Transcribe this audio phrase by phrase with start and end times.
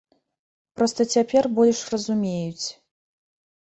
[0.79, 2.67] Проста цяпер больш разумеюць.